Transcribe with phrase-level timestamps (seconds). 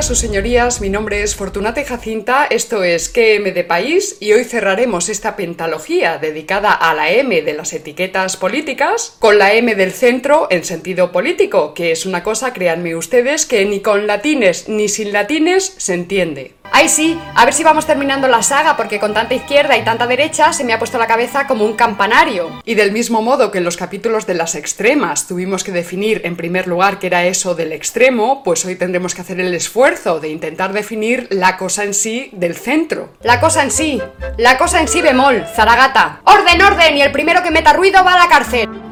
[0.00, 0.80] Días, sus señorías.
[0.80, 2.46] Mi nombre es Fortunate Jacinta.
[2.46, 7.52] Esto es QM de País y hoy cerraremos esta pentalogía dedicada a la M de
[7.52, 12.54] las etiquetas políticas con la M del centro en sentido político, que es una cosa,
[12.54, 16.59] créanme ustedes, que ni con latines ni sin latines se entiende.
[16.72, 20.06] Ay, sí, a ver si vamos terminando la saga, porque con tanta izquierda y tanta
[20.06, 22.60] derecha se me ha puesto la cabeza como un campanario.
[22.64, 26.36] Y del mismo modo que en los capítulos de las extremas tuvimos que definir en
[26.36, 30.28] primer lugar qué era eso del extremo, pues hoy tendremos que hacer el esfuerzo de
[30.28, 33.10] intentar definir la cosa en sí del centro.
[33.22, 34.00] La cosa en sí,
[34.36, 36.20] la cosa en sí bemol, zaragata.
[36.24, 38.89] Orden, orden, y el primero que meta ruido va a la cárcel.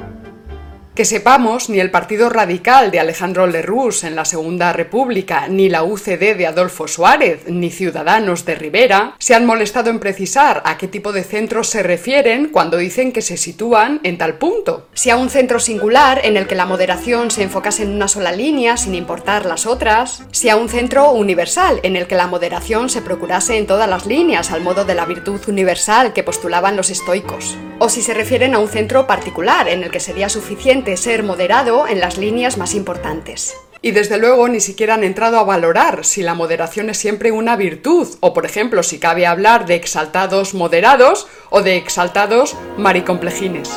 [0.98, 5.84] Que sepamos, ni el Partido Radical de Alejandro Lerroux en la Segunda República, ni la
[5.84, 10.88] UCD de Adolfo Suárez, ni Ciudadanos de Rivera se han molestado en precisar a qué
[10.88, 14.88] tipo de centros se refieren cuando dicen que se sitúan en tal punto.
[14.92, 18.32] Si a un centro singular en el que la moderación se enfocase en una sola
[18.32, 22.90] línea sin importar las otras, si a un centro universal en el que la moderación
[22.90, 26.90] se procurase en todas las líneas al modo de la virtud universal que postulaban los
[26.90, 31.22] estoicos, o si se refieren a un centro particular en el que sería suficiente ser
[31.22, 33.56] moderado en las líneas más importantes.
[33.80, 37.56] Y desde luego ni siquiera han entrado a valorar si la moderación es siempre una
[37.56, 43.70] virtud, o por ejemplo si cabe hablar de exaltados moderados o de exaltados maricomplejines.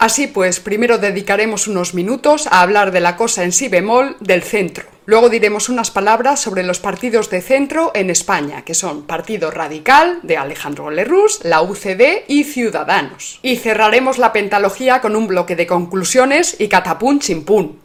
[0.00, 4.42] Así pues, primero dedicaremos unos minutos a hablar de la cosa en sí bemol del
[4.42, 4.91] centro.
[5.04, 10.20] Luego diremos unas palabras sobre los partidos de centro en España, que son Partido Radical,
[10.22, 13.40] de Alejandro Lerroux, la UCD y Ciudadanos.
[13.42, 17.80] Y cerraremos la pentalogía con un bloque de conclusiones y catapún chimpún.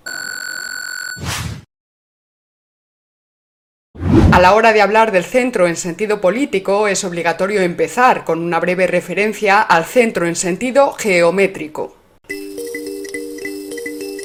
[4.31, 8.59] A la hora de hablar del centro en sentido político es obligatorio empezar con una
[8.59, 11.96] breve referencia al centro en sentido geométrico.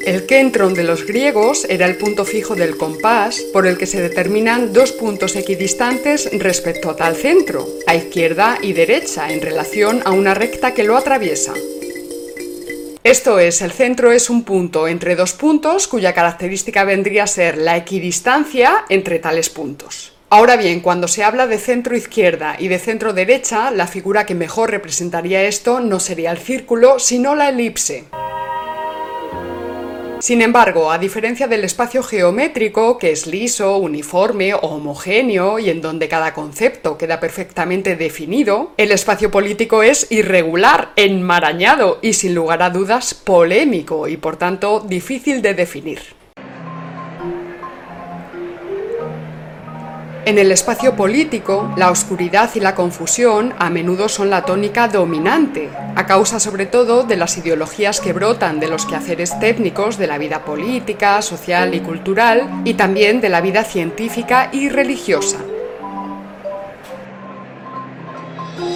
[0.05, 4.03] El kentron de los griegos era el punto fijo del compás por el que se
[4.03, 10.11] determinan dos puntos equidistantes respecto a tal centro, a izquierda y derecha, en relación a
[10.11, 11.55] una recta que lo atraviesa.
[13.05, 17.57] Esto es, el centro es un punto entre dos puntos cuya característica vendría a ser
[17.57, 20.15] la equidistancia entre tales puntos.
[20.31, 24.35] Ahora bien, cuando se habla de centro izquierda y de centro derecha, la figura que
[24.35, 28.07] mejor representaría esto no sería el círculo, sino la elipse.
[30.23, 36.07] Sin embargo, a diferencia del espacio geométrico, que es liso, uniforme homogéneo y en donde
[36.07, 42.71] cada concepto queda perfectamente definido, el espacio político es irregular, enmarañado y sin lugar a
[42.71, 46.22] dudas polémico y por tanto difícil de definir.
[50.25, 55.69] En el espacio político, la oscuridad y la confusión a menudo son la tónica dominante,
[55.97, 60.19] a causa sobre todo de las ideologías que brotan de los quehaceres técnicos de la
[60.19, 65.39] vida política, social y cultural, y también de la vida científica y religiosa.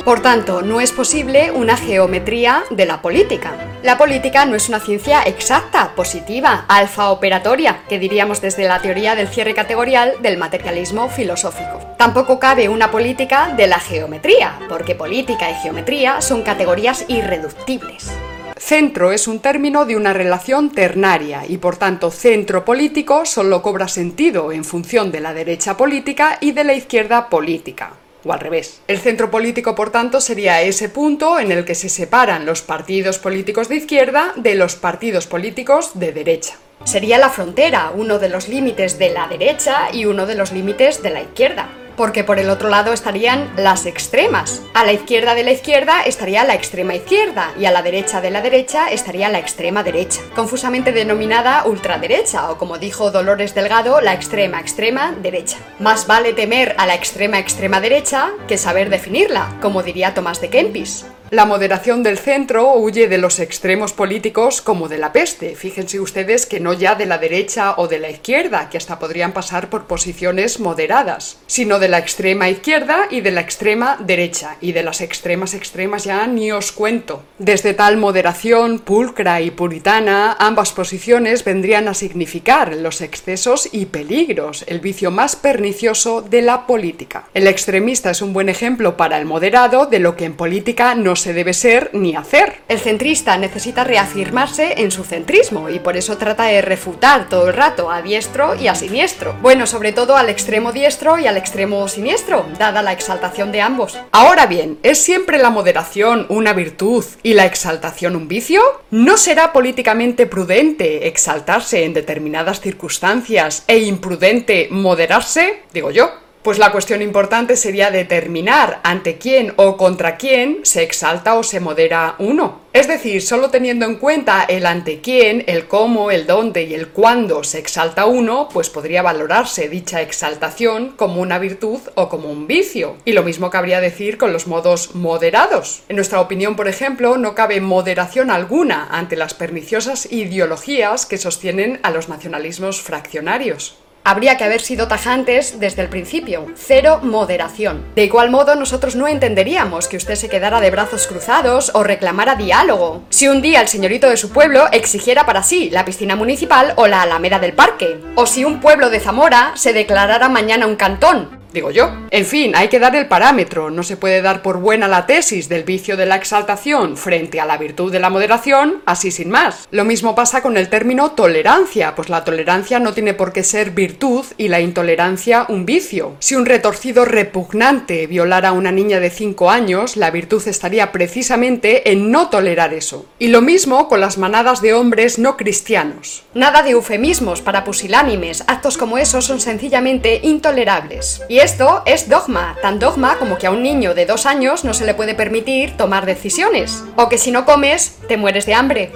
[0.06, 3.55] Por tanto, no es posible una geometría de la política.
[3.83, 9.16] La política no es una ciencia exacta, positiva, alfa operatoria, que diríamos desde la teoría
[9.16, 11.81] del cierre categorial del materialismo filosófico.
[11.99, 18.09] Tampoco cabe una política de la geometría, porque política y geometría son categorías irreductibles.
[18.56, 23.89] Centro es un término de una relación ternaria y por tanto centro político solo cobra
[23.89, 27.95] sentido en función de la derecha política y de la izquierda política
[28.26, 28.81] o al revés.
[28.88, 33.19] El centro político, por tanto, sería ese punto en el que se separan los partidos
[33.19, 36.54] políticos de izquierda de los partidos políticos de derecha.
[36.84, 41.03] Sería la frontera, uno de los límites de la derecha y uno de los límites
[41.03, 44.62] de la izquierda porque por el otro lado estarían las extremas.
[44.75, 48.31] A la izquierda de la izquierda estaría la extrema izquierda y a la derecha de
[48.31, 54.15] la derecha estaría la extrema derecha, confusamente denominada ultraderecha o como dijo Dolores Delgado, la
[54.15, 55.59] extrema extrema derecha.
[55.78, 60.51] Más vale temer a la extrema extrema derecha que saber definirla, como diría Tomás de
[60.51, 61.07] Kempis.
[61.33, 65.57] La moderación del centro huye de los extremos políticos como de la peste.
[65.57, 69.33] Fíjense ustedes que no ya de la derecha o de la izquierda, que hasta podrían
[69.33, 74.71] pasar por posiciones moderadas, sino de la extrema izquierda y de la extrema derecha, y
[74.71, 77.25] de las extremas extremas ya ni os cuento.
[77.39, 84.65] Desde tal moderación pulcra y puritana, ambas posiciones vendrían a significar los excesos y peligros,
[84.69, 87.25] el vicio más pernicioso de la política.
[87.34, 91.16] El extremista es un buen ejemplo para el moderado de lo que en política no
[91.16, 92.60] se debe ser ni hacer.
[92.68, 97.54] El centrista necesita reafirmarse en su centrismo y por eso trata de refutar todo el
[97.54, 99.34] rato a diestro y a siniestro.
[99.42, 103.98] Bueno, sobre todo al extremo diestro y al extremo siniestro, dada la exaltación de ambos.
[104.13, 108.63] Ahora bien, ¿es siempre la moderación una virtud y la exaltación un vicio?
[108.91, 115.63] ¿No será políticamente prudente exaltarse en determinadas circunstancias e imprudente moderarse?
[115.72, 116.26] Digo yo.
[116.47, 121.59] Pues la cuestión importante sería determinar ante quién o contra quién se exalta o se
[121.59, 122.60] modera uno.
[122.72, 126.91] Es decir, solo teniendo en cuenta el ante quién, el cómo, el dónde y el
[126.91, 132.47] cuándo se exalta uno, pues podría valorarse dicha exaltación como una virtud o como un
[132.47, 132.97] vicio.
[133.04, 135.83] Y lo mismo cabría decir con los modos moderados.
[135.89, 141.81] En nuestra opinión, por ejemplo, no cabe moderación alguna ante las perniciosas ideologías que sostienen
[141.83, 146.47] a los nacionalismos fraccionarios habría que haber sido tajantes desde el principio.
[146.54, 147.84] Cero moderación.
[147.97, 152.36] De igual modo, nosotros no entenderíamos que usted se quedara de brazos cruzados o reclamara
[152.36, 153.03] diálogo.
[153.10, 156.86] Si un día el señorito de su pueblo exigiera para sí la piscina municipal o
[156.86, 158.00] la alameda del parque.
[158.14, 161.91] O si un pueblo de Zamora se declarara mañana un cantón digo yo.
[162.10, 165.48] En fin, hay que dar el parámetro, no se puede dar por buena la tesis
[165.48, 169.66] del vicio de la exaltación frente a la virtud de la moderación, así sin más.
[169.70, 173.70] Lo mismo pasa con el término tolerancia, pues la tolerancia no tiene por qué ser
[173.70, 176.16] virtud y la intolerancia un vicio.
[176.18, 181.91] Si un retorcido repugnante violara a una niña de 5 años, la virtud estaría precisamente
[181.91, 183.06] en no tolerar eso.
[183.18, 186.24] Y lo mismo con las manadas de hombres no cristianos.
[186.34, 191.22] Nada de eufemismos para pusilánimes, actos como esos son sencillamente intolerables.
[191.30, 194.75] Y esto es dogma, tan dogma como que a un niño de dos años no
[194.75, 198.91] se le puede permitir tomar decisiones, o que si no comes, te mueres de hambre.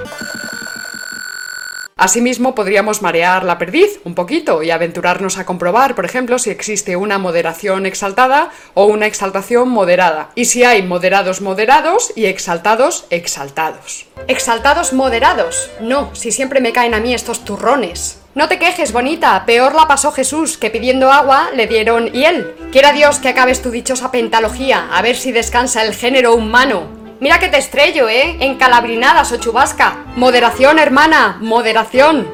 [2.01, 6.97] Asimismo, podríamos marear la perdiz un poquito y aventurarnos a comprobar, por ejemplo, si existe
[6.97, 14.07] una moderación exaltada o una exaltación moderada, y si hay moderados moderados y exaltados exaltados.
[14.29, 15.71] Exaltados moderados.
[15.83, 18.19] No, si siempre me caen a mí estos turrones.
[18.35, 22.55] No te quejes, bonita, peor la pasó Jesús, que pidiendo agua le dieron hiel.
[22.73, 27.00] Quiera Dios que acabes tu dichosa pentalogía, a ver si descansa el género humano.
[27.21, 28.39] Mira que te estrello, ¿eh?
[28.41, 30.05] En calabrinadas o chubasca.
[30.17, 32.27] Moderación, hermana, moderación.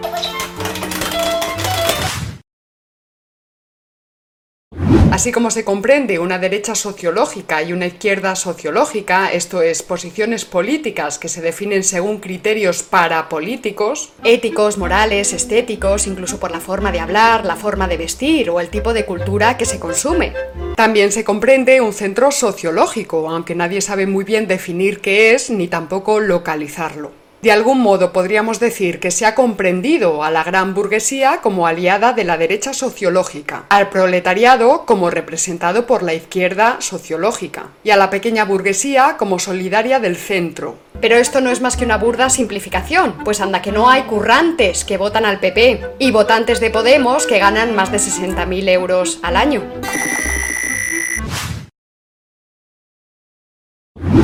[5.16, 11.18] Así como se comprende una derecha sociológica y una izquierda sociológica, esto es, posiciones políticas
[11.18, 17.46] que se definen según criterios parapolíticos, éticos, morales, estéticos, incluso por la forma de hablar,
[17.46, 20.34] la forma de vestir o el tipo de cultura que se consume.
[20.76, 25.66] También se comprende un centro sociológico, aunque nadie sabe muy bien definir qué es ni
[25.66, 27.25] tampoco localizarlo.
[27.42, 32.12] De algún modo podríamos decir que se ha comprendido a la gran burguesía como aliada
[32.12, 38.10] de la derecha sociológica, al proletariado como representado por la izquierda sociológica y a la
[38.10, 40.76] pequeña burguesía como solidaria del centro.
[41.00, 44.84] Pero esto no es más que una burda simplificación, pues anda que no hay currantes
[44.84, 49.36] que votan al PP y votantes de Podemos que ganan más de 60.000 euros al
[49.36, 49.62] año.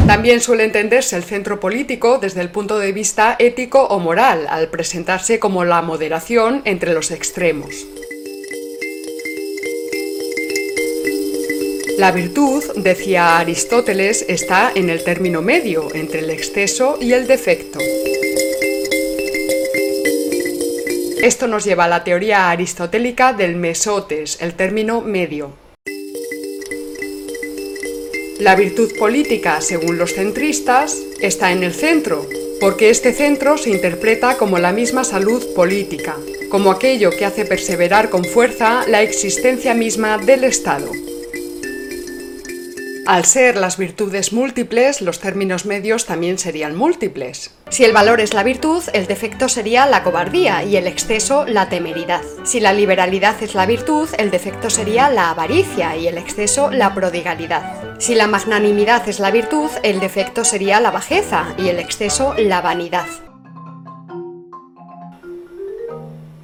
[0.06, 4.68] También suele entenderse el centro político desde el punto de vista ético o moral, al
[4.68, 7.86] presentarse como la moderación entre los extremos.
[11.98, 17.78] La virtud, decía Aristóteles, está en el término medio, entre el exceso y el defecto.
[21.22, 25.61] Esto nos lleva a la teoría aristotélica del mesotes, el término medio.
[28.42, 34.36] La virtud política, según los centristas, está en el centro, porque este centro se interpreta
[34.36, 36.16] como la misma salud política,
[36.48, 40.90] como aquello que hace perseverar con fuerza la existencia misma del Estado.
[43.04, 47.52] Al ser las virtudes múltiples, los términos medios también serían múltiples.
[47.68, 51.68] Si el valor es la virtud, el defecto sería la cobardía y el exceso la
[51.68, 52.22] temeridad.
[52.44, 56.94] Si la liberalidad es la virtud, el defecto sería la avaricia y el exceso la
[56.94, 57.98] prodigalidad.
[57.98, 62.60] Si la magnanimidad es la virtud, el defecto sería la bajeza y el exceso la
[62.60, 63.06] vanidad.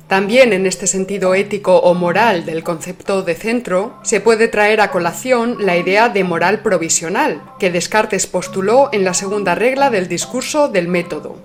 [0.08, 4.90] También en este sentido ético o moral del concepto de centro, se puede traer a
[4.90, 10.68] colación la idea de moral provisional, que Descartes postuló en la segunda regla del discurso
[10.68, 11.36] del método.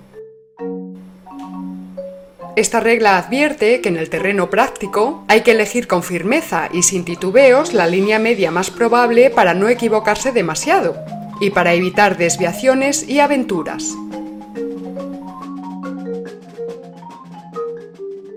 [2.56, 7.04] Esta regla advierte que en el terreno práctico hay que elegir con firmeza y sin
[7.04, 10.96] titubeos la línea media más probable para no equivocarse demasiado
[11.38, 13.94] y para evitar desviaciones y aventuras.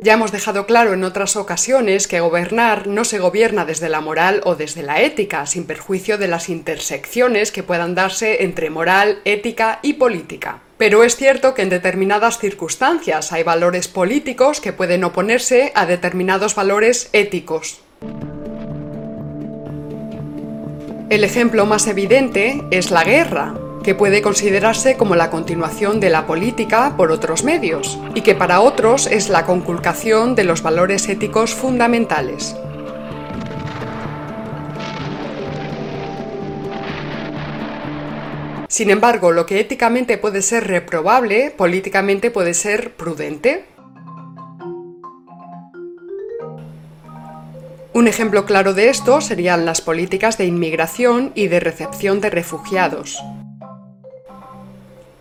[0.08, 4.40] Ya hemos dejado claro en otras ocasiones que gobernar no se gobierna desde la moral
[4.46, 9.80] o desde la ética, sin perjuicio de las intersecciones que puedan darse entre moral, ética
[9.82, 10.62] y política.
[10.78, 16.56] Pero es cierto que en determinadas circunstancias hay valores políticos que pueden oponerse a determinados
[16.56, 17.82] valores éticos.
[21.10, 23.56] El ejemplo más evidente es la guerra,
[23.88, 28.60] que puede considerarse como la continuación de la política por otros medios, y que para
[28.60, 32.54] otros es la conculcación de los valores éticos fundamentales.
[38.68, 43.64] Sin embargo, lo que éticamente puede ser reprobable, políticamente puede ser prudente.
[47.94, 53.24] Un ejemplo claro de esto serían las políticas de inmigración y de recepción de refugiados.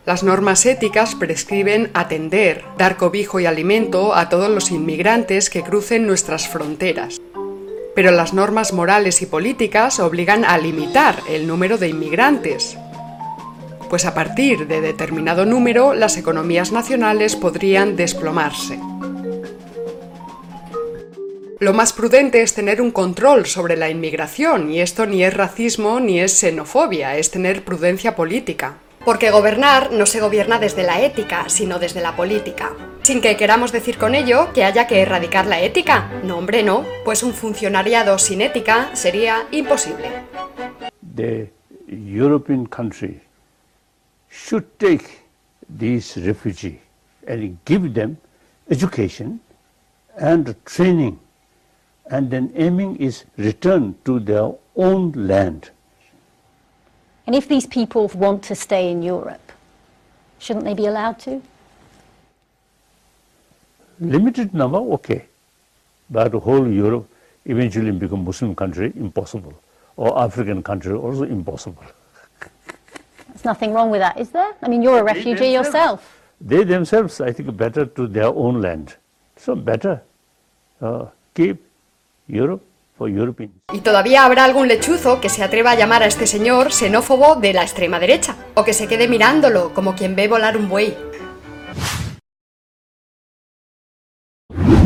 [0.07, 6.07] Las normas éticas prescriben atender, dar cobijo y alimento a todos los inmigrantes que crucen
[6.07, 7.21] nuestras fronteras.
[7.97, 12.79] Pero las normas morales y políticas obligan a limitar el número de inmigrantes,
[13.91, 18.79] pues a partir de determinado número las economías nacionales podrían desplomarse.
[21.59, 25.99] Lo más prudente es tener un control sobre la inmigración, y esto ni es racismo
[25.99, 28.77] ni es xenofobia, es tener prudencia política.
[29.07, 32.75] Porque gobernar no se gobierna desde la ética, sino desde la política.
[33.03, 36.11] Sin que queramos decir con ello que haya que erradicar la ética.
[36.25, 40.11] No, hombre, no, pues un funcionariado sin ética sería imposible.
[41.15, 41.53] The
[41.87, 43.21] European country
[44.29, 45.05] should take
[45.79, 46.81] these refugees
[47.29, 48.17] and give them
[48.69, 49.41] education
[50.19, 51.21] and training
[52.11, 55.71] and then aiming is return to their own land.
[57.27, 59.53] And if these people want to stay in Europe,
[60.39, 61.43] shouldn't they be allowed to?
[63.99, 65.27] Limited number, okay.
[66.09, 67.09] But whole Europe
[67.45, 69.55] eventually become Muslim country, impossible.
[69.97, 71.83] Or African country, also impossible.
[73.29, 74.53] There's nothing wrong with that, is there?
[74.63, 76.23] I mean, you're a refugee yourself.
[76.41, 78.95] They themselves, I think, better to their own land.
[79.37, 80.03] So better
[80.81, 81.65] uh, keep
[82.29, 82.63] Europe.
[83.73, 87.53] Y todavía habrá algún lechuzo que se atreva a llamar a este señor xenófobo de
[87.53, 90.97] la extrema derecha, o que se quede mirándolo como quien ve volar un buey.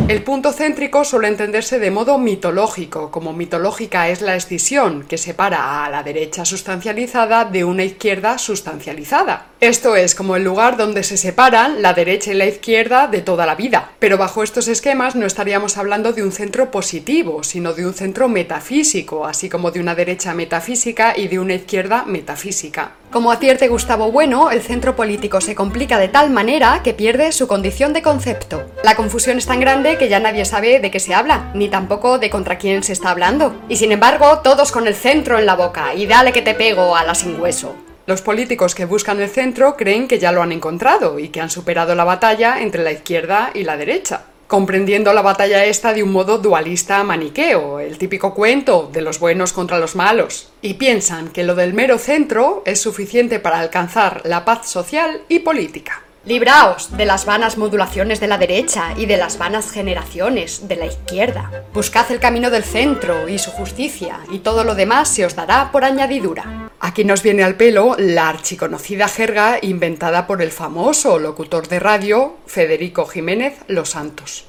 [0.09, 5.85] El punto céntrico suele entenderse de modo mitológico, como mitológica es la escisión que separa
[5.85, 9.50] a la derecha sustancializada de una izquierda sustancializada.
[9.61, 13.45] Esto es como el lugar donde se separan la derecha y la izquierda de toda
[13.45, 13.91] la vida.
[13.99, 18.27] Pero bajo estos esquemas no estaríamos hablando de un centro positivo, sino de un centro
[18.27, 22.93] metafísico, así como de una derecha metafísica y de una izquierda metafísica.
[23.11, 27.47] Como advierte Gustavo Bueno, el centro político se complica de tal manera que pierde su
[27.47, 28.63] condición de concepto.
[28.83, 32.17] La confusión es tan grande que ya nadie sabe de qué se habla, ni tampoco
[32.17, 33.61] de contra quién se está hablando.
[33.69, 36.95] Y sin embargo, todos con el centro en la boca, y dale que te pego
[36.95, 37.75] a la sin hueso.
[38.05, 41.49] Los políticos que buscan el centro creen que ya lo han encontrado y que han
[41.49, 46.11] superado la batalla entre la izquierda y la derecha comprendiendo la batalla esta de un
[46.11, 51.45] modo dualista maniqueo, el típico cuento de los buenos contra los malos, y piensan que
[51.45, 56.01] lo del mero centro es suficiente para alcanzar la paz social y política.
[56.25, 60.87] Libraos de las vanas modulaciones de la derecha y de las vanas generaciones de la
[60.87, 61.63] izquierda.
[61.73, 65.71] Buscad el camino del centro y su justicia, y todo lo demás se os dará
[65.71, 66.60] por añadidura.
[66.83, 72.37] Aquí nos viene al pelo la archiconocida jerga inventada por el famoso locutor de radio
[72.47, 74.45] Federico Jiménez Los Santos.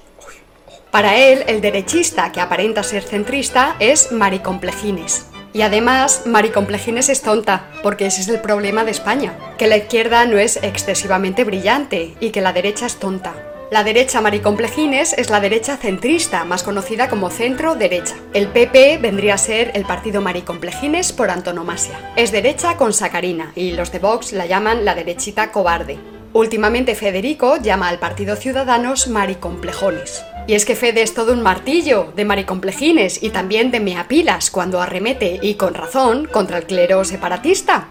[0.90, 5.26] Para él, el derechista que aparenta ser centrista es maricomplejines.
[5.52, 10.24] Y además, maricomplejines es tonta, porque ese es el problema de España, que la izquierda
[10.24, 13.51] no es excesivamente brillante y que la derecha es tonta.
[13.72, 18.16] La derecha maricomplejines es la derecha centrista, más conocida como centro-derecha.
[18.34, 22.12] El PP vendría a ser el partido maricomplejines por antonomasia.
[22.14, 25.96] Es derecha con sacarina y los de Vox la llaman la derechita cobarde.
[26.34, 30.22] Últimamente Federico llama al Partido Ciudadanos maricomplejones.
[30.46, 34.82] Y es que Fede es todo un martillo de maricomplejines y también de meapilas cuando
[34.82, 37.88] arremete, y con razón, contra el clero separatista.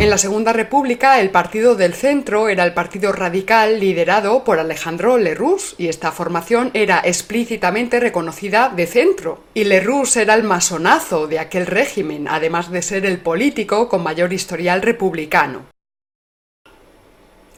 [0.00, 5.18] En la Segunda República, el Partido del Centro era el partido radical liderado por Alejandro
[5.18, 9.42] Lerroux, y esta formación era explícitamente reconocida de centro.
[9.54, 14.32] Y Lerroux era el masonazo de aquel régimen, además de ser el político con mayor
[14.32, 15.62] historial republicano.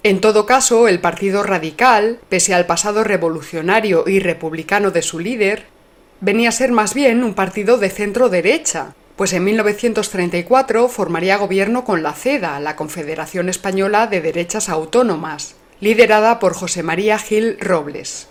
[0.02, 5.66] En todo caso, el Partido Radical, pese al pasado revolucionario y republicano de su líder,
[6.22, 11.84] venía a ser más bien un partido de centro derecha, Pues en 1934 formaría gobierno
[11.84, 18.30] con la CEDA, la Confederación Española de Derechas Autónomas, liderada por José María Gil Robles.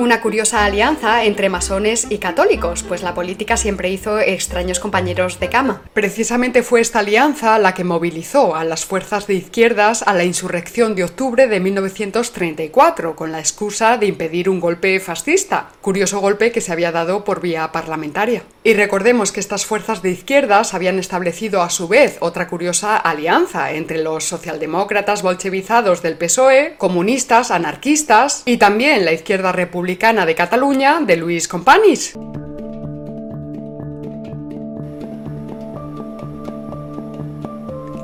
[0.00, 5.50] Una curiosa alianza entre masones y católicos, pues la política siempre hizo extraños compañeros de
[5.50, 5.82] cama.
[5.92, 10.94] Precisamente fue esta alianza la que movilizó a las fuerzas de izquierdas a la insurrección
[10.94, 16.62] de octubre de 1934, con la excusa de impedir un golpe fascista, curioso golpe que
[16.62, 18.44] se había dado por vía parlamentaria.
[18.62, 23.72] Y recordemos que estas fuerzas de izquierdas habían establecido a su vez otra curiosa alianza
[23.72, 31.00] entre los socialdemócratas bolchevizados del PSOE, comunistas, anarquistas y también la izquierda republicana de Cataluña
[31.00, 32.12] de Luis Companys.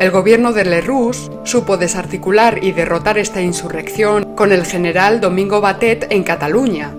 [0.01, 6.07] El gobierno de Lerroux supo desarticular y derrotar esta insurrección con el general Domingo Batet
[6.11, 6.95] en Cataluña,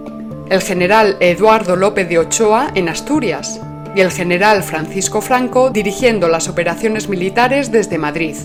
[0.49, 3.59] el general Eduardo López de Ochoa en Asturias
[3.95, 8.35] y el general Francisco Franco dirigiendo las operaciones militares desde Madrid.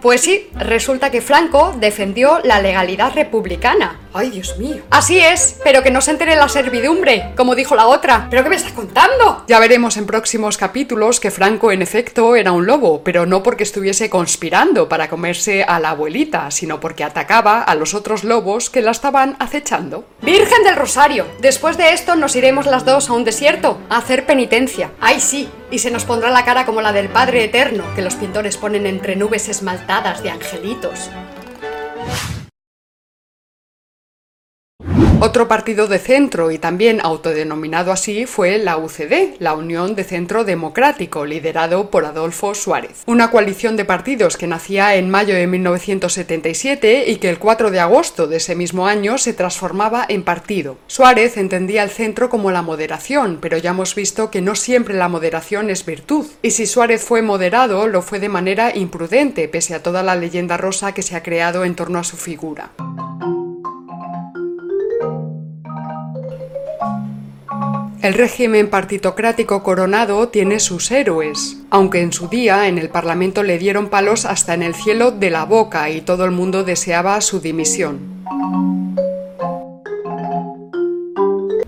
[0.00, 4.00] Pues sí, resulta que Franco defendió la legalidad republicana.
[4.12, 4.82] ¡Ay, Dios mío!
[4.90, 8.26] Así es, pero que no se entere la servidumbre, como dijo la otra.
[8.28, 9.44] ¿Pero qué me estás contando?
[9.46, 13.62] Ya veremos en próximos capítulos que Franco en efecto era un lobo, pero no porque
[13.62, 18.82] estuviese conspirando para comerse a la abuelita, sino porque atacaba a los otros lobos que
[18.82, 20.04] la estaban acechando.
[20.22, 24.26] Virgen del Rosario, después de esto nos iremos las dos a un desierto a hacer
[24.26, 24.90] penitencia.
[25.00, 28.16] Ay, sí, y se nos pondrá la cara como la del Padre Eterno, que los
[28.16, 31.10] pintores ponen entre nubes esmaltadas de angelitos.
[35.22, 40.44] Otro partido de centro y también autodenominado así fue la UCD, la Unión de Centro
[40.44, 43.02] Democrático, liderado por Adolfo Suárez.
[43.04, 47.80] Una coalición de partidos que nacía en mayo de 1977 y que el 4 de
[47.80, 50.78] agosto de ese mismo año se transformaba en partido.
[50.86, 55.10] Suárez entendía el centro como la moderación, pero ya hemos visto que no siempre la
[55.10, 56.28] moderación es virtud.
[56.40, 60.56] Y si Suárez fue moderado, lo fue de manera imprudente, pese a toda la leyenda
[60.56, 62.70] rosa que se ha creado en torno a su figura.
[68.02, 73.58] El régimen partitocrático coronado tiene sus héroes, aunque en su día en el Parlamento le
[73.58, 77.40] dieron palos hasta en el cielo de la boca y todo el mundo deseaba su
[77.40, 78.24] dimisión.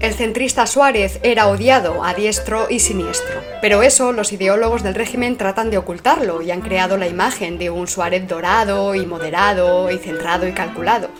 [0.00, 5.36] El centrista Suárez era odiado a diestro y siniestro, pero eso los ideólogos del régimen
[5.36, 9.98] tratan de ocultarlo y han creado la imagen de un Suárez dorado y moderado y
[9.98, 11.10] centrado y calculado.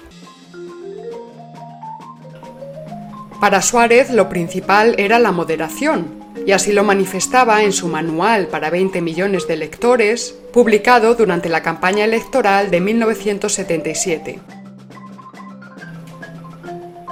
[3.43, 6.15] Para Suárez lo principal era la moderación,
[6.47, 11.61] y así lo manifestaba en su manual para 20 millones de lectores, publicado durante la
[11.61, 14.39] campaña electoral de 1977.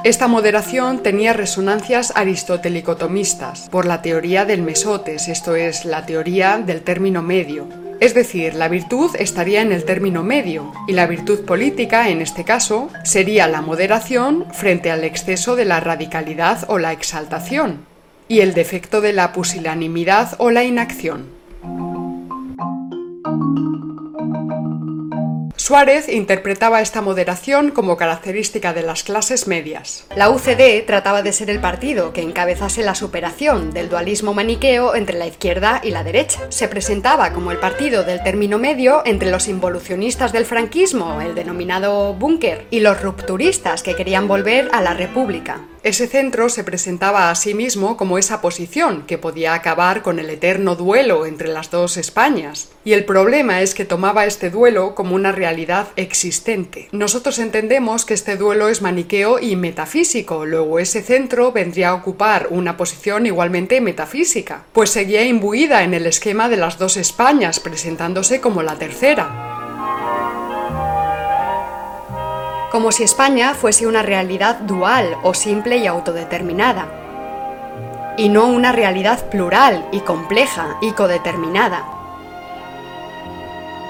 [0.04, 6.82] Esta moderación tenía resonancias aristotelicotomistas por la teoría del mesotes, esto es, la teoría del
[6.82, 7.66] término medio,
[8.00, 12.44] es decir, la virtud estaría en el término medio y la virtud política, en este
[12.44, 17.84] caso, sería la moderación frente al exceso de la radicalidad o la exaltación
[18.26, 21.26] y el defecto de la pusilanimidad o la inacción.
[25.70, 30.04] Suárez interpretaba esta moderación como característica de las clases medias.
[30.16, 35.16] La UCD trataba de ser el partido que encabezase la superación del dualismo maniqueo entre
[35.16, 36.40] la izquierda y la derecha.
[36.48, 42.14] Se presentaba como el partido del término medio entre los involucionistas del franquismo, el denominado
[42.14, 45.60] búnker, y los rupturistas que querían volver a la república.
[45.82, 50.28] Ese centro se presentaba a sí mismo como esa posición que podía acabar con el
[50.28, 52.68] eterno duelo entre las dos Españas.
[52.84, 56.88] Y el problema es que tomaba este duelo como una realidad existente.
[56.92, 62.48] Nosotros entendemos que este duelo es maniqueo y metafísico, luego ese centro vendría a ocupar
[62.50, 68.42] una posición igualmente metafísica, pues seguía imbuida en el esquema de las dos Españas, presentándose
[68.42, 70.19] como la tercera.
[72.70, 76.86] Como si España fuese una realidad dual o simple y autodeterminada,
[78.16, 81.84] y no una realidad plural y compleja y codeterminada.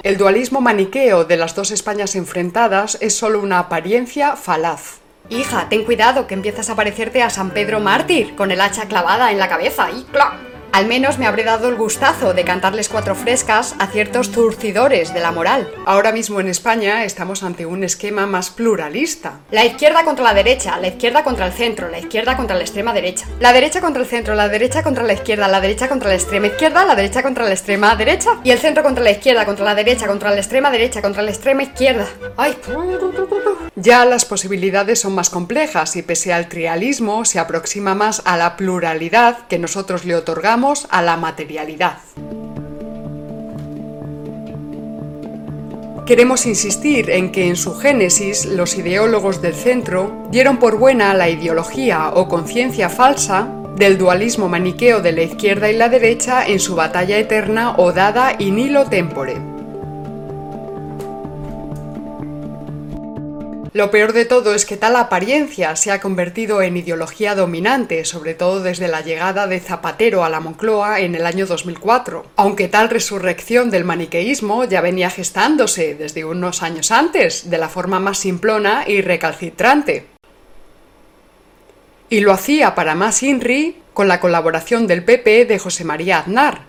[0.03, 5.01] El dualismo maniqueo de las dos Españas enfrentadas es solo una apariencia falaz.
[5.29, 9.31] Hija, ten cuidado que empiezas a parecerte a San Pedro Mártir con el hacha clavada
[9.31, 10.50] en la cabeza y ¡clac!
[10.73, 15.21] Al menos me habré dado el gustazo de cantarles cuatro frescas a ciertos turcidores de
[15.21, 15.69] la moral.
[15.85, 19.41] Ahora mismo en España estamos ante un esquema más pluralista.
[19.51, 22.93] La izquierda contra la derecha, la izquierda contra el centro, la izquierda contra la extrema
[22.93, 23.27] derecha.
[23.41, 26.47] La derecha contra el centro, la derecha contra la izquierda, la derecha contra la extrema
[26.47, 28.31] izquierda, la derecha contra la extrema derecha.
[28.45, 31.31] Y el centro contra la izquierda, contra la derecha, contra la extrema derecha, contra la
[31.31, 32.07] extrema izquierda.
[32.37, 32.57] ¡Ay!
[33.77, 38.57] Ya las posibilidades son más complejas y pese al trialismo se aproxima más a la
[38.57, 41.99] pluralidad que nosotros le otorgamos a la materialidad.
[46.05, 51.29] Queremos insistir en que en su génesis los ideólogos del centro dieron por buena la
[51.29, 56.75] ideología o conciencia falsa del dualismo maniqueo de la izquierda y la derecha en su
[56.75, 59.60] batalla eterna o dada in hilo tempore.
[63.73, 68.35] Lo peor de todo es que tal apariencia se ha convertido en ideología dominante, sobre
[68.35, 72.91] todo desde la llegada de Zapatero a la Moncloa en el año 2004, aunque tal
[72.91, 78.83] resurrección del maniqueísmo ya venía gestándose desde unos años antes, de la forma más simplona
[78.89, 80.07] y recalcitrante.
[82.09, 86.63] Y lo hacía para más INRI con la colaboración del PP de José María Aznar,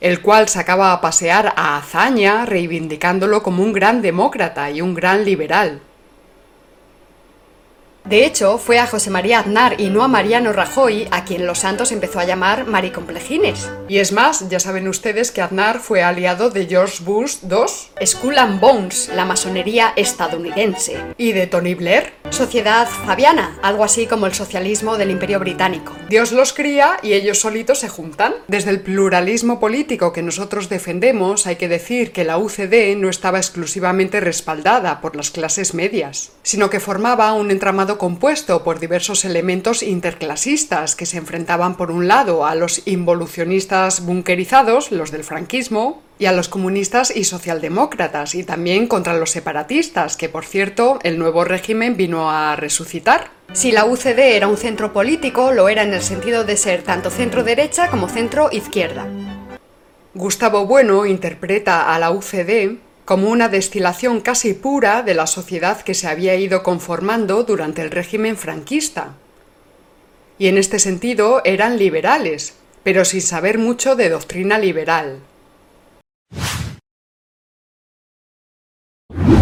[0.00, 5.24] el cual sacaba a pasear a Azaña reivindicándolo como un gran demócrata y un gran
[5.24, 5.82] liberal.
[8.04, 11.60] De hecho, fue a José María Aznar y no a Mariano Rajoy a quien Los
[11.60, 13.70] Santos empezó a llamar maricomplejines.
[13.88, 18.06] Y es más, ya saben ustedes que Aznar fue aliado de George Bush II.
[18.06, 20.96] Skull and Bones, la masonería estadounidense.
[21.18, 22.12] ¿Y de Tony Blair?
[22.30, 25.92] Sociedad Fabiana, algo así como el socialismo del Imperio Británico.
[26.08, 28.34] Dios los cría y ellos solitos se juntan.
[28.48, 33.38] Desde el pluralismo político que nosotros defendemos, hay que decir que la UCD no estaba
[33.38, 39.82] exclusivamente respaldada por las clases medias, sino que formaba un entramado compuesto por diversos elementos
[39.82, 46.26] interclasistas que se enfrentaban por un lado a los involucionistas bunkerizados, los del franquismo, y
[46.26, 51.44] a los comunistas y socialdemócratas, y también contra los separatistas, que por cierto el nuevo
[51.44, 53.30] régimen vino a resucitar.
[53.52, 57.10] Si la UCD era un centro político, lo era en el sentido de ser tanto
[57.10, 59.06] centro derecha como centro izquierda.
[60.14, 62.78] Gustavo Bueno interpreta a la UCD
[63.10, 67.90] como una destilación casi pura de la sociedad que se había ido conformando durante el
[67.90, 69.14] régimen franquista.
[70.38, 75.18] Y en este sentido eran liberales, pero sin saber mucho de doctrina liberal.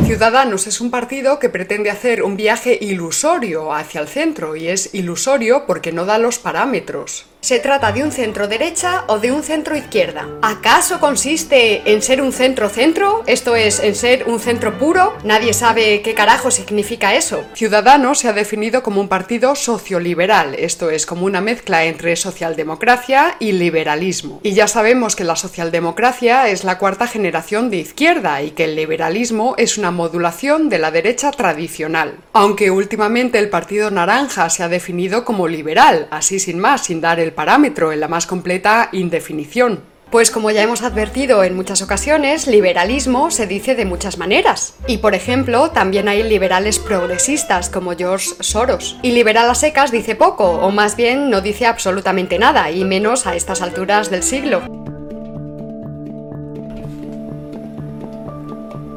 [0.07, 4.95] Ciudadanos es un partido que pretende hacer un viaje ilusorio hacia el centro y es
[4.95, 7.27] ilusorio porque no da los parámetros.
[7.40, 10.27] ¿Se trata de un centro derecha o de un centro izquierda?
[10.42, 13.22] ¿Acaso consiste en ser un centro-centro?
[13.29, 15.16] Esto es, en ser un centro puro.
[15.22, 17.44] Nadie sabe qué carajo significa eso.
[17.55, 23.37] Ciudadanos se ha definido como un partido socioliberal, esto es, como una mezcla entre socialdemocracia
[23.38, 24.40] y liberalismo.
[24.42, 28.74] Y ya sabemos que la socialdemocracia es la cuarta generación de izquierda y que el
[28.74, 32.18] liberalismo es una modulación de la derecha tradicional.
[32.33, 37.20] Aunque últimamente el Partido Naranja se ha definido como liberal, así sin más, sin dar
[37.20, 39.83] el parámetro en la más completa indefinición.
[40.11, 44.75] Pues como ya hemos advertido en muchas ocasiones, liberalismo se dice de muchas maneras.
[44.87, 48.99] Y por ejemplo, también hay liberales progresistas como George Soros.
[49.03, 53.27] Y liberal a secas dice poco, o más bien no dice absolutamente nada, y menos
[53.27, 54.62] a estas alturas del siglo.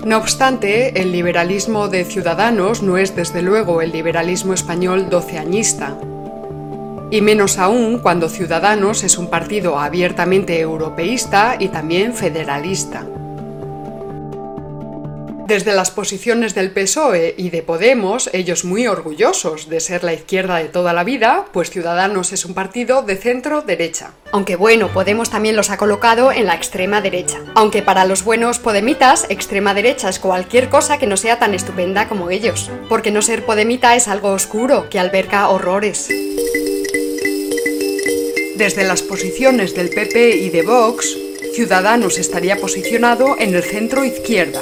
[0.05, 5.97] No obstante, el liberalismo de Ciudadanos no es desde luego el liberalismo español doceañista
[7.11, 13.05] y menos aún cuando Ciudadanos es un partido abiertamente europeísta y también federalista.
[15.51, 20.55] Desde las posiciones del PSOE y de Podemos, ellos muy orgullosos de ser la izquierda
[20.55, 24.11] de toda la vida, pues Ciudadanos es un partido de centro derecha.
[24.31, 27.39] Aunque bueno, Podemos también los ha colocado en la extrema derecha.
[27.53, 32.07] Aunque para los buenos podemitas, extrema derecha es cualquier cosa que no sea tan estupenda
[32.07, 32.71] como ellos.
[32.87, 36.07] Porque no ser podemita es algo oscuro, que alberga horrores.
[38.61, 41.17] Desde las posiciones del PP y de Vox,
[41.55, 44.61] Ciudadanos estaría posicionado en el centro izquierda.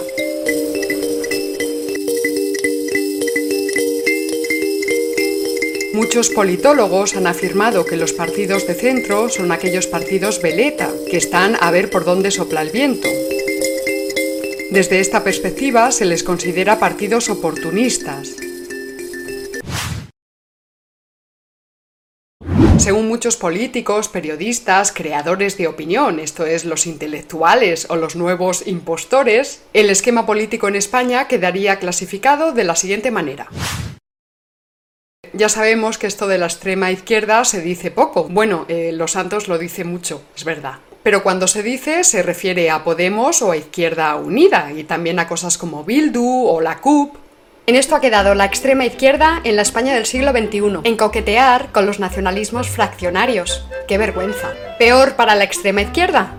[5.92, 11.58] Muchos politólogos han afirmado que los partidos de centro son aquellos partidos veleta, que están
[11.60, 13.10] a ver por dónde sopla el viento.
[14.72, 18.39] Desde esta perspectiva se les considera partidos oportunistas,
[22.80, 29.64] Según muchos políticos, periodistas, creadores de opinión, esto es, los intelectuales o los nuevos impostores,
[29.74, 33.50] el esquema político en España quedaría clasificado de la siguiente manera.
[35.34, 38.30] Ya sabemos que esto de la extrema izquierda se dice poco.
[38.30, 40.80] Bueno, eh, Los Santos lo dice mucho, es verdad.
[41.04, 45.28] Pero cuando se dice se refiere a Podemos o a Izquierda Unida y también a
[45.28, 47.18] cosas como Bildu o la CUP
[47.70, 51.72] en esto ha quedado la extrema izquierda en la España del siglo XXI, en coquetear
[51.72, 53.64] con los nacionalismos fraccionarios.
[53.88, 54.56] ¡Qué vergüenza!
[54.80, 56.34] ¿Peor para la extrema izquierda?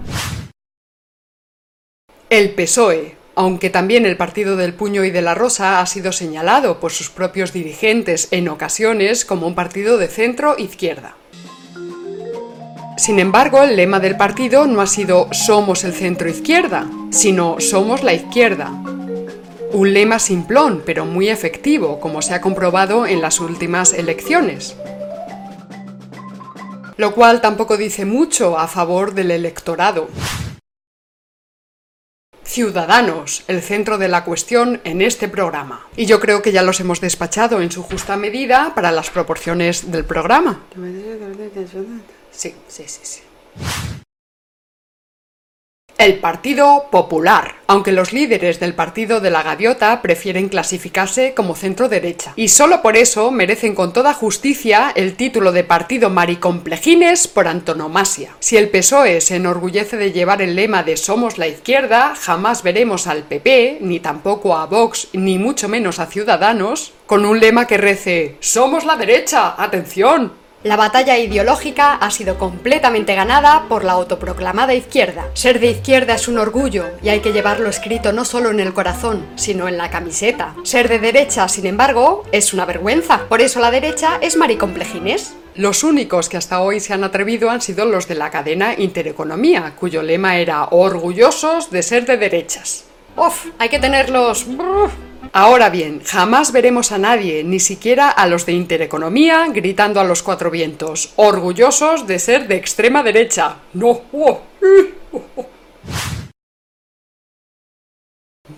[2.31, 6.81] El PSOE, aunque también el partido del puño y de la rosa ha sido señalado
[6.81, 11.15] por sus propios dirigentes en ocasiones como un partido de centro izquierda.
[12.97, 18.03] Sin embargo, el lema del partido no ha sido Somos el centro izquierda, sino Somos
[18.03, 18.73] la izquierda.
[19.73, 24.77] Un lema simplón, pero muy efectivo, como se ha comprobado en las últimas elecciones.
[26.97, 30.09] Lo cual tampoco dice mucho a favor del electorado.
[32.43, 35.87] Ciudadanos, el centro de la cuestión en este programa.
[35.97, 39.93] Y yo creo que ya los hemos despachado en su justa medida para las proporciones
[39.93, 40.65] del programa.
[42.33, 43.21] Sí, sí, sí, sí.
[46.01, 51.91] El Partido Popular, aunque los líderes del Partido de la Gaviota prefieren clasificarse como centro
[51.91, 52.33] derecha.
[52.37, 58.35] Y solo por eso merecen con toda justicia el título de Partido Maricomplejines por antonomasia.
[58.41, 63.07] Si el PSOE se enorgullece de llevar el lema de Somos la izquierda, jamás veremos
[63.07, 67.77] al PP, ni tampoco a Vox, ni mucho menos a Ciudadanos, con un lema que
[67.77, 74.75] rece Somos la derecha, atención, la batalla ideológica ha sido completamente ganada por la autoproclamada
[74.75, 75.29] izquierda.
[75.33, 78.75] Ser de izquierda es un orgullo y hay que llevarlo escrito no solo en el
[78.75, 80.55] corazón, sino en la camiseta.
[80.65, 83.27] Ser de derecha, sin embargo, es una vergüenza.
[83.29, 85.35] Por eso la derecha es maricomplejines.
[85.55, 89.73] Los únicos que hasta hoy se han atrevido han sido los de la cadena Intereconomía,
[89.79, 92.85] cuyo lema era orgullosos de ser de derechas.
[93.17, 94.47] Uf, hay que tenerlos...
[95.33, 100.25] Ahora bien, jamás veremos a nadie, ni siquiera a los de Intereconomía, gritando a los
[100.25, 103.59] cuatro vientos, orgullosos de ser de extrema derecha.
[103.73, 104.03] No.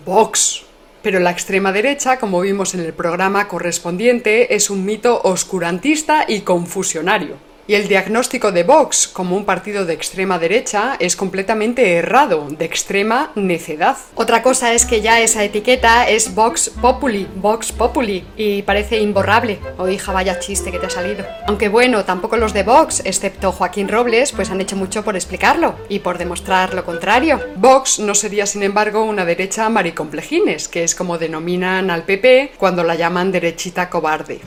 [0.03, 0.63] Vox.
[1.03, 6.41] Pero la extrema derecha, como vimos en el programa correspondiente, es un mito oscurantista y
[6.41, 7.52] confusionario.
[7.65, 12.65] Y el diagnóstico de Vox como un partido de extrema derecha es completamente errado, de
[12.65, 13.95] extrema necedad.
[14.15, 19.59] Otra cosa es que ya esa etiqueta es Vox Populi, Vox Populi, y parece imborrable.
[19.77, 21.25] O oh, hija, vaya chiste que te ha salido.
[21.47, 25.75] Aunque bueno, tampoco los de Vox, excepto Joaquín Robles, pues han hecho mucho por explicarlo
[25.87, 27.39] y por demostrar lo contrario.
[27.55, 32.83] Vox no sería, sin embargo, una derecha maricomplejines, que es como denominan al PP cuando
[32.83, 34.41] la llaman derechita cobarde.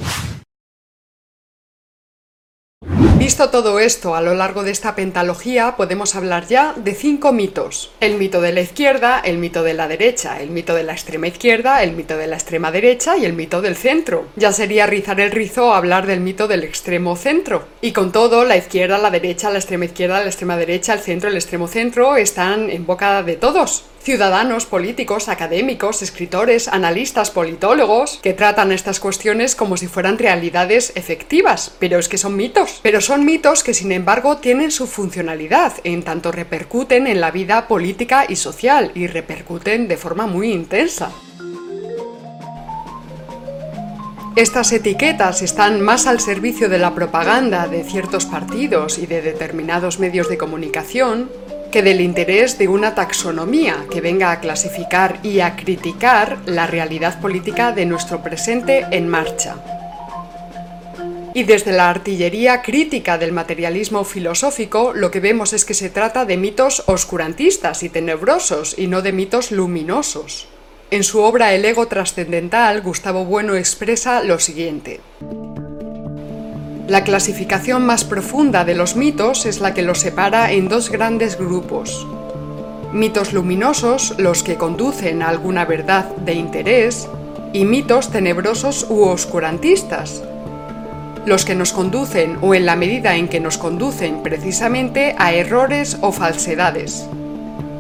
[3.18, 7.90] Visto todo esto a lo largo de esta pentalogía, podemos hablar ya de cinco mitos.
[8.00, 11.26] El mito de la izquierda, el mito de la derecha, el mito de la extrema
[11.26, 14.26] izquierda, el mito de la extrema derecha y el mito del centro.
[14.36, 17.66] Ya sería rizar el rizo hablar del mito del extremo centro.
[17.82, 21.28] Y con todo, la izquierda, la derecha, la extrema izquierda, la extrema derecha, el centro,
[21.28, 28.34] el extremo centro están en boca de todos ciudadanos, políticos, académicos, escritores, analistas, politólogos, que
[28.34, 32.78] tratan estas cuestiones como si fueran realidades efectivas, pero es que son mitos.
[32.84, 37.66] Pero son mitos que sin embargo tienen su funcionalidad, en tanto repercuten en la vida
[37.66, 41.10] política y social, y repercuten de forma muy intensa.
[44.36, 49.98] Estas etiquetas están más al servicio de la propaganda de ciertos partidos y de determinados
[49.98, 51.28] medios de comunicación
[51.70, 57.20] que del interés de una taxonomía que venga a clasificar y a criticar la realidad
[57.20, 59.56] política de nuestro presente en marcha.
[61.34, 66.24] Y desde la artillería crítica del materialismo filosófico, lo que vemos es que se trata
[66.24, 70.48] de mitos oscurantistas y tenebrosos y no de mitos luminosos.
[70.90, 75.00] En su obra El ego trascendental, Gustavo Bueno expresa lo siguiente.
[76.88, 81.36] La clasificación más profunda de los mitos es la que los separa en dos grandes
[81.36, 82.06] grupos.
[82.92, 87.08] Mitos luminosos, los que conducen a alguna verdad de interés,
[87.52, 90.22] y mitos tenebrosos u oscurantistas,
[91.24, 95.98] los que nos conducen o en la medida en que nos conducen precisamente a errores
[96.02, 97.08] o falsedades.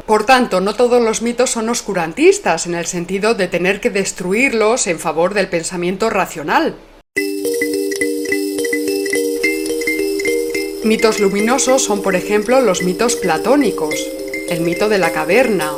[0.04, 4.88] Por tanto, no todos los mitos son oscurantistas en el sentido de tener que destruirlos
[4.88, 6.74] en favor del pensamiento racional,
[10.86, 13.96] Mitos luminosos son, por ejemplo, los mitos platónicos,
[14.48, 15.72] el mito de la caverna.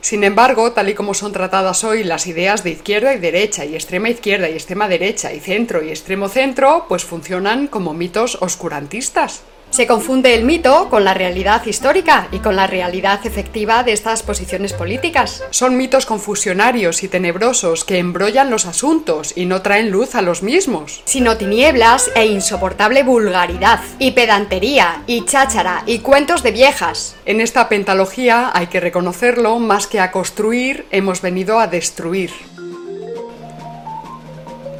[0.00, 3.74] Sin embargo, tal y como son tratadas hoy las ideas de izquierda y derecha, y
[3.74, 9.42] extrema izquierda y extrema derecha, y centro y extremo centro, pues funcionan como mitos oscurantistas.
[9.76, 14.22] Se confunde el mito con la realidad histórica y con la realidad efectiva de estas
[14.22, 15.44] posiciones políticas.
[15.50, 20.42] Son mitos confusionarios y tenebrosos que embrollan los asuntos y no traen luz a los
[20.42, 21.02] mismos.
[21.04, 27.14] Sino tinieblas e insoportable vulgaridad, y pedantería, y cháchara, y cuentos de viejas.
[27.26, 32.30] En esta pentalogía, hay que reconocerlo, más que a construir, hemos venido a destruir.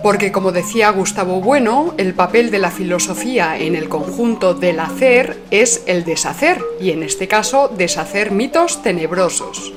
[0.03, 5.43] Porque como decía Gustavo Bueno, el papel de la filosofía en el conjunto del hacer
[5.51, 9.73] es el deshacer, y en este caso deshacer mitos tenebrosos.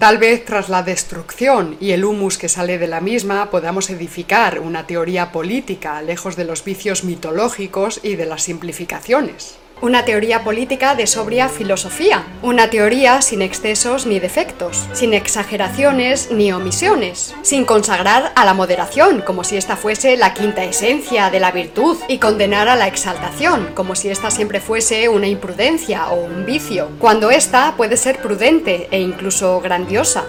[0.00, 4.60] Tal vez tras la destrucción y el humus que sale de la misma podamos edificar
[4.60, 9.58] una teoría política lejos de los vicios mitológicos y de las simplificaciones.
[9.82, 12.22] Una teoría política de sobria filosofía.
[12.42, 19.22] Una teoría sin excesos ni defectos, sin exageraciones ni omisiones, sin consagrar a la moderación
[19.22, 23.70] como si esta fuese la quinta esencia de la virtud y condenar a la exaltación
[23.74, 28.86] como si esta siempre fuese una imprudencia o un vicio, cuando esta puede ser prudente
[28.90, 30.26] e incluso grandiosa.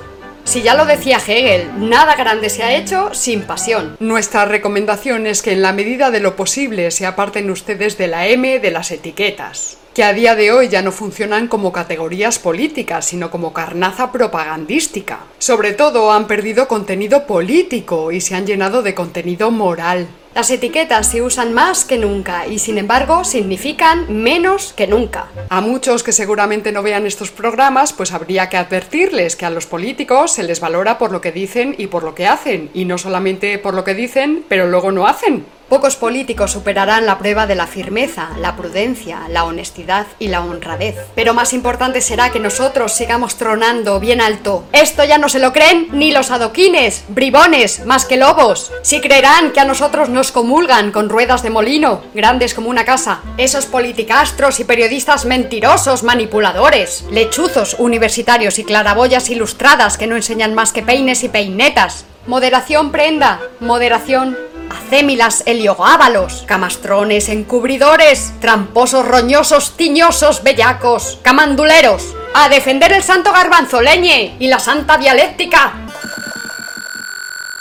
[0.52, 3.96] Si ya lo decía Hegel, nada grande se ha hecho sin pasión.
[4.02, 8.28] Nuestra recomendación es que en la medida de lo posible se aparten ustedes de la
[8.28, 13.06] M de las etiquetas que a día de hoy ya no funcionan como categorías políticas,
[13.06, 15.20] sino como carnaza propagandística.
[15.38, 20.08] Sobre todo han perdido contenido político y se han llenado de contenido moral.
[20.34, 25.28] Las etiquetas se usan más que nunca y sin embargo significan menos que nunca.
[25.50, 29.66] A muchos que seguramente no vean estos programas, pues habría que advertirles que a los
[29.66, 32.98] políticos se les valora por lo que dicen y por lo que hacen, y no
[32.98, 35.46] solamente por lo que dicen, pero luego no hacen.
[35.72, 40.98] Pocos políticos superarán la prueba de la firmeza, la prudencia, la honestidad y la honradez.
[41.16, 44.66] Pero más importante será que nosotros sigamos tronando bien alto.
[44.74, 48.70] Esto ya no se lo creen ni los adoquines, bribones, más que lobos.
[48.82, 53.22] Si creerán que a nosotros comulgan con ruedas de molino, grandes como una casa.
[53.38, 60.74] Esos politicastros y periodistas mentirosos, manipuladores, lechuzos universitarios y claraboyas ilustradas que no enseñan más
[60.74, 62.06] que peines y peinetas.
[62.28, 64.38] Moderación prenda, moderación
[64.72, 74.36] acémilas heliogábalos, camastrones encubridores, tramposos roñosos tiñosos bellacos, camanduleros, a defender el santo garbanzo leñe
[74.40, 75.74] y la santa dialéctica.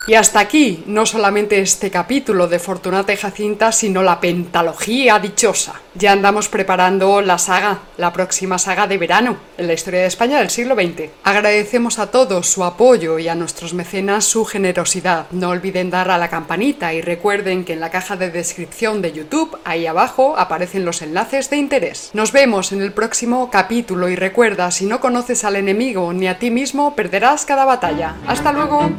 [0.07, 5.75] Y hasta aquí, no solamente este capítulo de Fortunata y Jacinta, sino la pentalogía dichosa.
[5.95, 10.39] Ya andamos preparando la saga, la próxima saga de verano, en la historia de España
[10.39, 11.11] del siglo XX.
[11.23, 15.27] Agradecemos a todos su apoyo y a nuestros mecenas su generosidad.
[15.33, 19.13] No olviden dar a la campanita y recuerden que en la caja de descripción de
[19.13, 22.11] YouTube, ahí abajo, aparecen los enlaces de interés.
[22.15, 26.39] Nos vemos en el próximo capítulo y recuerda, si no conoces al enemigo ni a
[26.39, 28.17] ti mismo, perderás cada batalla.
[28.27, 28.91] ¡Hasta luego!